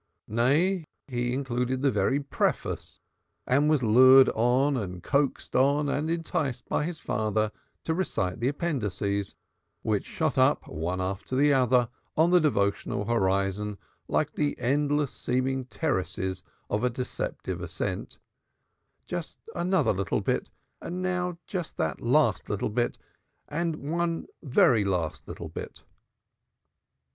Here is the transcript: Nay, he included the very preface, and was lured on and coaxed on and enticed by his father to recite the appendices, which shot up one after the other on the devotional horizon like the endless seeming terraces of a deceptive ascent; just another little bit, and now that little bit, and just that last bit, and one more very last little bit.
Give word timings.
Nay, 0.27 0.85
he 1.07 1.31
included 1.31 1.83
the 1.83 1.91
very 1.91 2.19
preface, 2.19 2.99
and 3.45 3.69
was 3.69 3.83
lured 3.83 4.29
on 4.29 4.75
and 4.75 5.03
coaxed 5.03 5.55
on 5.55 5.89
and 5.89 6.09
enticed 6.09 6.67
by 6.67 6.85
his 6.85 6.97
father 6.99 7.51
to 7.83 7.93
recite 7.93 8.39
the 8.39 8.47
appendices, 8.47 9.35
which 9.83 10.03
shot 10.07 10.39
up 10.39 10.67
one 10.67 10.99
after 10.99 11.35
the 11.35 11.53
other 11.53 11.87
on 12.17 12.31
the 12.31 12.41
devotional 12.41 13.05
horizon 13.05 13.77
like 14.07 14.31
the 14.33 14.57
endless 14.57 15.11
seeming 15.11 15.65
terraces 15.65 16.41
of 16.67 16.83
a 16.83 16.89
deceptive 16.89 17.61
ascent; 17.61 18.17
just 19.05 19.37
another 19.53 19.93
little 19.93 20.21
bit, 20.21 20.49
and 20.81 21.03
now 21.03 21.37
that 21.37 21.37
little 21.39 21.39
bit, 21.39 21.39
and 21.39 21.47
just 21.47 21.77
that 21.77 22.01
last 22.01 22.45
bit, 22.73 22.97
and 23.47 23.75
one 23.75 24.21
more 24.21 24.27
very 24.41 24.83
last 24.83 25.27
little 25.27 25.47
bit. 25.47 25.83